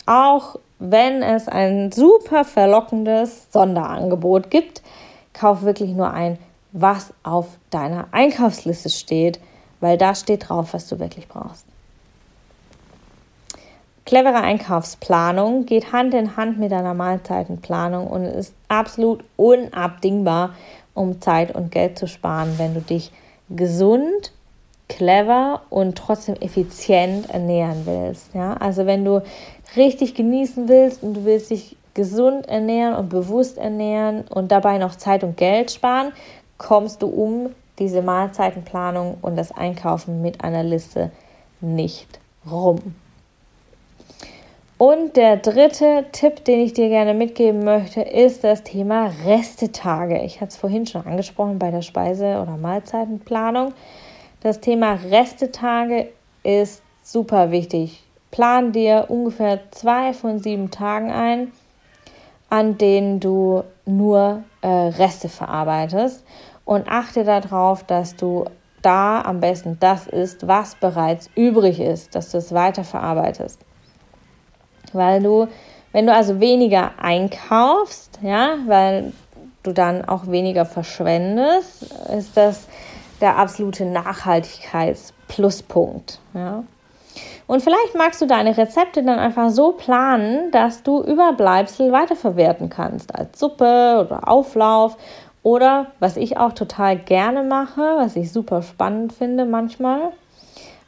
Auch 0.04 0.56
wenn 0.78 1.22
es 1.22 1.48
ein 1.48 1.90
super 1.92 2.44
verlockendes 2.44 3.50
Sonderangebot 3.52 4.50
gibt, 4.50 4.82
kauf 5.32 5.62
wirklich 5.62 5.90
nur 5.90 6.12
ein, 6.12 6.38
was 6.72 7.12
auf 7.22 7.46
deiner 7.70 8.08
Einkaufsliste 8.12 8.90
steht, 8.90 9.40
weil 9.80 9.96
da 9.96 10.14
steht 10.14 10.48
drauf, 10.48 10.74
was 10.74 10.88
du 10.88 10.98
wirklich 10.98 11.28
brauchst. 11.28 11.64
Clevere 14.04 14.40
Einkaufsplanung 14.40 15.66
geht 15.66 15.92
Hand 15.92 16.14
in 16.14 16.36
Hand 16.36 16.58
mit 16.58 16.72
einer 16.72 16.94
Mahlzeitenplanung 16.94 18.06
und 18.06 18.24
ist 18.24 18.54
absolut 18.68 19.24
unabdingbar, 19.36 20.54
um 20.94 21.20
Zeit 21.20 21.54
und 21.54 21.72
Geld 21.72 21.98
zu 21.98 22.06
sparen, 22.06 22.54
wenn 22.58 22.74
du 22.74 22.80
dich 22.80 23.10
gesund, 23.50 24.32
clever 24.88 25.62
und 25.70 25.98
trotzdem 25.98 26.36
effizient 26.36 27.30
ernähren 27.30 27.82
willst. 27.84 28.32
Ja? 28.34 28.54
Also 28.54 28.86
wenn 28.86 29.04
du 29.04 29.22
richtig 29.76 30.14
genießen 30.14 30.68
willst 30.68 31.02
und 31.02 31.14
du 31.14 31.24
willst 31.24 31.50
dich 31.50 31.76
gesund 31.94 32.46
ernähren 32.46 32.94
und 32.94 33.08
bewusst 33.08 33.58
ernähren 33.58 34.24
und 34.28 34.52
dabei 34.52 34.78
noch 34.78 34.96
Zeit 34.96 35.24
und 35.24 35.36
Geld 35.36 35.70
sparen, 35.70 36.12
kommst 36.58 37.02
du 37.02 37.06
um 37.06 37.50
diese 37.78 38.02
Mahlzeitenplanung 38.02 39.18
und 39.22 39.36
das 39.36 39.52
Einkaufen 39.52 40.22
mit 40.22 40.42
einer 40.42 40.62
Liste 40.62 41.10
nicht 41.60 42.18
rum. 42.50 42.78
Und 44.78 45.16
der 45.16 45.38
dritte 45.38 46.04
Tipp, 46.12 46.44
den 46.44 46.60
ich 46.60 46.74
dir 46.74 46.90
gerne 46.90 47.14
mitgeben 47.14 47.64
möchte, 47.64 48.02
ist 48.02 48.44
das 48.44 48.62
Thema 48.62 49.10
Restetage. 49.24 50.20
Ich 50.22 50.42
hatte 50.42 50.50
es 50.50 50.56
vorhin 50.56 50.86
schon 50.86 51.06
angesprochen 51.06 51.58
bei 51.58 51.70
der 51.70 51.80
Speise- 51.80 52.42
oder 52.42 52.58
Mahlzeitenplanung. 52.58 53.72
Das 54.42 54.60
Thema 54.60 54.98
Restetage 55.10 56.08
ist 56.42 56.82
super 57.02 57.50
wichtig. 57.50 58.05
Plan 58.30 58.72
dir 58.72 59.06
ungefähr 59.08 59.60
zwei 59.70 60.12
von 60.12 60.38
sieben 60.38 60.70
Tagen 60.70 61.10
ein, 61.10 61.52
an 62.50 62.78
denen 62.78 63.20
du 63.20 63.64
nur 63.84 64.42
äh, 64.60 64.68
Reste 64.68 65.28
verarbeitest 65.28 66.24
und 66.64 66.88
achte 66.88 67.24
darauf, 67.24 67.84
dass 67.84 68.16
du 68.16 68.44
da 68.82 69.22
am 69.22 69.40
besten 69.40 69.78
das 69.80 70.06
isst, 70.06 70.46
was 70.46 70.74
bereits 70.74 71.30
übrig 71.34 71.80
ist, 71.80 72.14
dass 72.14 72.30
du 72.30 72.38
es 72.38 72.52
weiter 72.52 72.84
verarbeitest 72.84 73.60
weil 74.96 75.22
du, 75.22 75.46
wenn 75.92 76.06
du 76.06 76.14
also 76.14 76.40
weniger 76.40 76.92
einkaufst, 76.98 78.18
ja, 78.22 78.56
weil 78.66 79.12
du 79.62 79.72
dann 79.72 80.04
auch 80.04 80.26
weniger 80.28 80.66
verschwendest, 80.66 81.94
ist 82.16 82.36
das 82.36 82.66
der 83.20 83.38
absolute 83.38 83.84
Nachhaltigkeitspluspunkt, 83.84 86.18
ja. 86.34 86.64
Und 87.46 87.62
vielleicht 87.62 87.94
magst 87.96 88.20
du 88.20 88.26
deine 88.26 88.56
Rezepte 88.56 89.02
dann 89.04 89.18
einfach 89.18 89.50
so 89.50 89.72
planen, 89.72 90.50
dass 90.50 90.82
du 90.82 91.02
Überbleibsel 91.02 91.92
weiterverwerten 91.92 92.70
kannst 92.70 93.14
als 93.14 93.38
Suppe 93.38 94.04
oder 94.04 94.28
Auflauf 94.28 94.96
oder 95.44 95.86
was 96.00 96.16
ich 96.16 96.38
auch 96.38 96.52
total 96.52 96.96
gerne 96.96 97.44
mache, 97.44 97.80
was 97.80 98.16
ich 98.16 98.32
super 98.32 98.62
spannend 98.62 99.12
finde 99.12 99.44
manchmal, 99.44 100.10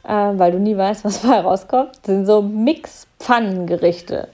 äh, 0.03 0.11
weil 0.11 0.51
du 0.51 0.59
nie 0.59 0.75
weißt, 0.75 1.05
was 1.05 1.21
dabei 1.21 1.39
rauskommt, 1.39 2.05
sind 2.05 2.25
so 2.25 2.41
Mix-Pfannengerichte. 2.41 4.27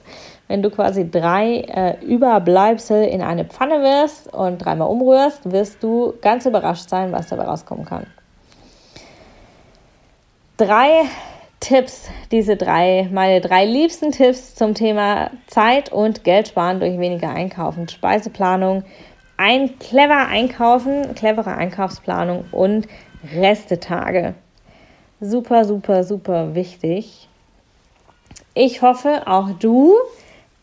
Wenn 0.48 0.62
du 0.62 0.70
quasi 0.70 1.08
drei 1.08 1.60
äh, 1.60 2.04
Überbleibsel 2.04 3.04
in 3.04 3.22
eine 3.22 3.44
Pfanne 3.44 3.82
wirst 3.82 4.32
und 4.32 4.58
dreimal 4.58 4.88
umrührst, 4.88 5.50
wirst 5.50 5.80
du 5.82 6.14
ganz 6.20 6.44
überrascht 6.44 6.88
sein, 6.88 7.12
was 7.12 7.28
dabei 7.28 7.44
rauskommen 7.44 7.84
kann. 7.84 8.06
Drei 10.56 11.02
Tipps, 11.60 12.08
diese 12.30 12.56
drei, 12.56 13.08
meine 13.12 13.40
drei 13.40 13.64
liebsten 13.64 14.12
Tipps 14.12 14.54
zum 14.54 14.74
Thema 14.74 15.30
Zeit 15.46 15.90
und 15.90 16.22
Geld 16.24 16.48
sparen 16.48 16.80
durch 16.80 16.98
weniger 16.98 17.30
Einkaufen, 17.30 17.88
Speiseplanung, 17.88 18.84
ein 19.36 19.78
clever 19.78 20.28
Einkaufen, 20.28 21.14
clevere 21.14 21.54
Einkaufsplanung 21.54 22.44
und 22.52 22.86
Restetage 23.34 24.34
super, 25.20 25.64
super, 25.64 26.04
super 26.04 26.54
wichtig. 26.54 27.28
Ich 28.54 28.82
hoffe, 28.82 29.22
auch 29.26 29.50
du 29.58 29.94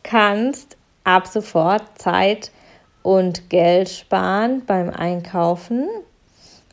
kannst 0.03 0.77
ab 1.03 1.27
sofort 1.27 1.84
Zeit 1.95 2.51
und 3.01 3.49
Geld 3.49 3.89
sparen 3.89 4.63
beim 4.65 4.89
Einkaufen 4.89 5.88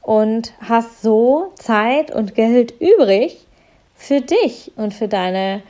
und 0.02 0.52
hast 0.61 1.02
so 1.02 1.52
Zeit 1.56 2.11
und 2.11 2.35
Geld 2.35 2.74
übrig 2.80 3.46
für 4.00 4.22
dich 4.22 4.72
und 4.76 4.94
für 4.94 5.08
deine 5.08 5.62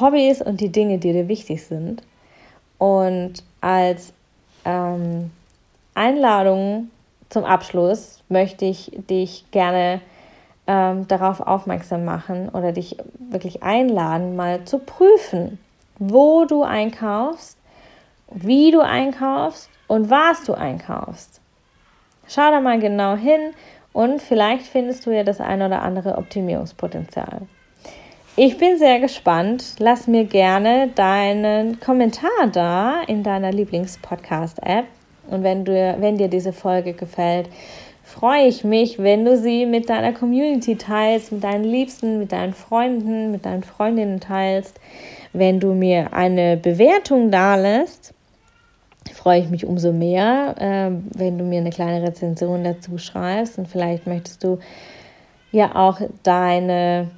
Hobbys 0.00 0.40
und 0.40 0.62
die 0.62 0.72
Dinge, 0.72 0.96
die 0.96 1.12
dir 1.12 1.28
wichtig 1.28 1.62
sind. 1.66 2.02
Und 2.78 3.44
als 3.60 4.14
ähm, 4.64 5.30
Einladung 5.94 6.90
zum 7.28 7.44
Abschluss 7.44 8.22
möchte 8.30 8.64
ich 8.64 8.92
dich 9.10 9.44
gerne 9.50 10.00
ähm, 10.66 11.06
darauf 11.06 11.40
aufmerksam 11.40 12.06
machen 12.06 12.48
oder 12.48 12.72
dich 12.72 12.96
wirklich 13.18 13.62
einladen, 13.62 14.36
mal 14.36 14.64
zu 14.64 14.78
prüfen, 14.78 15.58
wo 15.98 16.46
du 16.46 16.62
einkaufst, 16.62 17.58
wie 18.32 18.70
du 18.70 18.80
einkaufst 18.80 19.68
und 19.86 20.08
was 20.08 20.44
du 20.44 20.54
einkaufst. 20.54 21.42
Schau 22.26 22.50
da 22.50 22.58
mal 22.62 22.80
genau 22.80 23.16
hin 23.16 23.52
und 23.92 24.22
vielleicht 24.22 24.66
findest 24.66 25.04
du 25.04 25.10
ja 25.10 25.24
das 25.24 25.42
ein 25.42 25.60
oder 25.60 25.82
andere 25.82 26.16
Optimierungspotenzial. 26.16 27.42
Ich 28.38 28.58
bin 28.58 28.76
sehr 28.76 29.00
gespannt. 29.00 29.76
Lass 29.78 30.06
mir 30.06 30.24
gerne 30.24 30.88
deinen 30.94 31.80
Kommentar 31.80 32.48
da 32.52 33.00
in 33.06 33.22
deiner 33.22 33.50
Lieblingspodcast-App. 33.50 34.84
Und 35.30 35.42
wenn, 35.42 35.64
du, 35.64 35.72
wenn 35.72 36.18
dir 36.18 36.28
diese 36.28 36.52
Folge 36.52 36.92
gefällt, 36.92 37.48
freue 38.04 38.46
ich 38.46 38.62
mich, 38.62 38.98
wenn 38.98 39.24
du 39.24 39.38
sie 39.38 39.64
mit 39.64 39.88
deiner 39.88 40.12
Community 40.12 40.76
teilst, 40.76 41.32
mit 41.32 41.44
deinen 41.44 41.64
Liebsten, 41.64 42.18
mit 42.18 42.32
deinen 42.32 42.52
Freunden, 42.52 43.30
mit 43.30 43.46
deinen 43.46 43.62
Freundinnen 43.62 44.20
teilst. 44.20 44.78
Wenn 45.32 45.58
du 45.58 45.72
mir 45.72 46.12
eine 46.12 46.58
Bewertung 46.58 47.30
dalässt, 47.30 48.12
freue 49.14 49.40
ich 49.40 49.48
mich 49.48 49.64
umso 49.64 49.92
mehr, 49.92 50.54
äh, 50.58 51.18
wenn 51.18 51.38
du 51.38 51.44
mir 51.44 51.60
eine 51.60 51.70
kleine 51.70 52.06
Rezension 52.06 52.64
dazu 52.64 52.98
schreibst. 52.98 53.56
Und 53.56 53.66
vielleicht 53.66 54.06
möchtest 54.06 54.44
du 54.44 54.58
ja 55.52 55.74
auch 55.74 56.02
deine, 56.22 57.08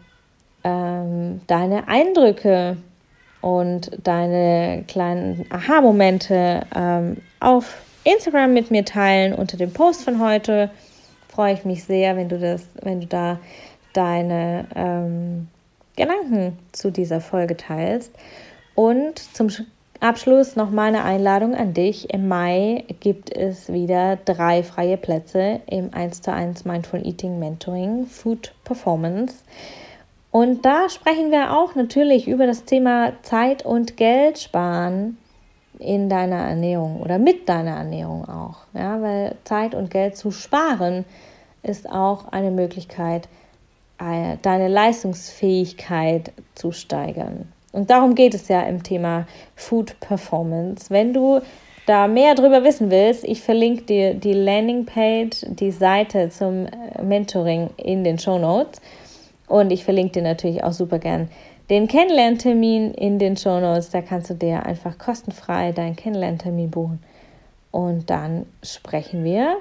ähm, 0.68 1.40
deine 1.46 1.88
Eindrücke 1.88 2.76
und 3.40 3.90
deine 4.02 4.84
kleinen 4.86 5.46
Aha-Momente 5.50 6.66
ähm, 6.74 7.18
auf 7.40 7.82
Instagram 8.04 8.52
mit 8.52 8.70
mir 8.70 8.84
teilen 8.84 9.32
unter 9.32 9.56
dem 9.56 9.72
Post 9.72 10.04
von 10.04 10.20
heute. 10.20 10.70
Freue 11.28 11.54
ich 11.54 11.64
mich 11.64 11.84
sehr, 11.84 12.16
wenn 12.16 12.28
du 12.28 12.38
das, 12.38 12.66
wenn 12.82 13.00
du 13.00 13.06
da 13.06 13.38
deine 13.92 14.66
ähm, 14.74 15.48
Gedanken 15.96 16.58
zu 16.72 16.90
dieser 16.90 17.20
Folge 17.20 17.56
teilst. 17.56 18.12
Und 18.74 19.18
zum 19.34 19.48
Abschluss 20.00 20.54
noch 20.54 20.70
meine 20.70 21.02
Einladung 21.02 21.54
an 21.54 21.74
dich. 21.74 22.12
Im 22.12 22.28
Mai 22.28 22.84
gibt 23.00 23.34
es 23.34 23.72
wieder 23.72 24.16
drei 24.24 24.62
freie 24.62 24.96
Plätze 24.96 25.60
im 25.66 25.92
1 25.92 26.22
zu 26.22 26.32
1 26.32 26.64
Mindful 26.64 27.04
Eating 27.04 27.38
Mentoring 27.40 28.06
Food 28.06 28.52
Performance. 28.62 29.34
Und 30.38 30.64
da 30.64 30.88
sprechen 30.88 31.32
wir 31.32 31.58
auch 31.58 31.74
natürlich 31.74 32.28
über 32.28 32.46
das 32.46 32.64
Thema 32.64 33.12
Zeit 33.22 33.66
und 33.66 33.96
Geld 33.96 34.38
sparen 34.38 35.18
in 35.80 36.08
deiner 36.08 36.36
Ernährung 36.36 37.00
oder 37.00 37.18
mit 37.18 37.48
deiner 37.48 37.72
Ernährung 37.72 38.28
auch. 38.28 38.58
Ja, 38.72 39.02
weil 39.02 39.34
Zeit 39.42 39.74
und 39.74 39.90
Geld 39.90 40.16
zu 40.16 40.30
sparen 40.30 41.04
ist 41.64 41.90
auch 41.90 42.30
eine 42.30 42.52
Möglichkeit, 42.52 43.28
äh, 43.98 44.36
deine 44.40 44.68
Leistungsfähigkeit 44.68 46.30
zu 46.54 46.70
steigern. 46.70 47.52
Und 47.72 47.90
darum 47.90 48.14
geht 48.14 48.34
es 48.34 48.46
ja 48.46 48.60
im 48.60 48.84
Thema 48.84 49.26
Food 49.56 49.98
Performance. 49.98 50.88
Wenn 50.88 51.12
du 51.12 51.40
da 51.86 52.06
mehr 52.06 52.36
darüber 52.36 52.62
wissen 52.62 52.92
willst, 52.92 53.24
ich 53.24 53.42
verlinke 53.42 53.82
dir 53.82 54.14
die 54.14 54.34
Landingpage, 54.34 55.46
die 55.48 55.72
Seite 55.72 56.28
zum 56.28 56.66
äh, 56.66 57.02
Mentoring 57.02 57.70
in 57.76 58.04
den 58.04 58.20
Show 58.20 58.38
Notes. 58.38 58.80
Und 59.48 59.70
ich 59.70 59.84
verlinke 59.84 60.12
dir 60.12 60.22
natürlich 60.22 60.62
auch 60.62 60.72
super 60.72 60.98
gern 60.98 61.28
den 61.70 61.86
Kennenlerntermin 61.86 62.94
in 62.94 63.18
den 63.18 63.36
Show 63.36 63.60
Notes. 63.60 63.90
Da 63.90 64.00
kannst 64.02 64.30
du 64.30 64.34
dir 64.34 64.64
einfach 64.64 64.98
kostenfrei 64.98 65.72
deinen 65.72 65.96
Kennenlerntermin 65.96 66.70
buchen. 66.70 67.02
Und 67.70 68.08
dann 68.10 68.46
sprechen 68.62 69.24
wir 69.24 69.56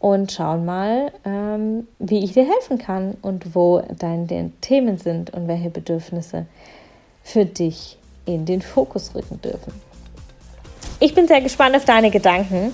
und 0.00 0.32
schauen 0.32 0.64
mal, 0.64 1.12
ähm, 1.24 1.86
wie 1.98 2.24
ich 2.24 2.32
dir 2.32 2.46
helfen 2.46 2.78
kann 2.78 3.16
und 3.20 3.54
wo 3.54 3.82
deine 3.98 4.52
Themen 4.60 4.98
sind 4.98 5.30
und 5.30 5.48
welche 5.48 5.70
Bedürfnisse 5.70 6.46
für 7.22 7.44
dich 7.44 7.98
in 8.24 8.46
den 8.46 8.62
Fokus 8.62 9.14
rücken 9.14 9.40
dürfen. 9.42 9.72
Ich 11.00 11.14
bin 11.14 11.26
sehr 11.28 11.40
gespannt 11.40 11.76
auf 11.76 11.84
deine 11.84 12.10
Gedanken. 12.10 12.72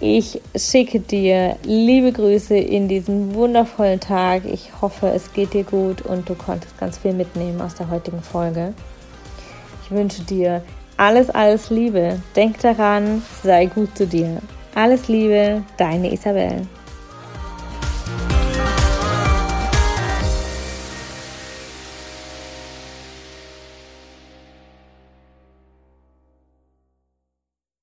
Ich 0.00 0.40
schicke 0.54 1.00
dir 1.00 1.56
liebe 1.64 2.12
Grüße 2.12 2.56
in 2.56 2.86
diesen 2.86 3.34
wundervollen 3.34 3.98
Tag. 3.98 4.42
Ich 4.44 4.70
hoffe, 4.80 5.08
es 5.08 5.32
geht 5.32 5.54
dir 5.54 5.64
gut 5.64 6.02
und 6.02 6.28
du 6.28 6.36
konntest 6.36 6.78
ganz 6.78 6.98
viel 6.98 7.12
mitnehmen 7.12 7.60
aus 7.60 7.74
der 7.74 7.90
heutigen 7.90 8.22
Folge. 8.22 8.74
Ich 9.82 9.90
wünsche 9.90 10.22
dir 10.22 10.62
alles, 10.96 11.30
alles 11.30 11.70
Liebe. 11.70 12.20
Denk 12.36 12.60
daran, 12.60 13.22
sei 13.42 13.66
gut 13.66 13.96
zu 13.96 14.06
dir. 14.06 14.40
Alles 14.76 15.08
Liebe, 15.08 15.64
deine 15.76 16.12
Isabel. 16.12 16.68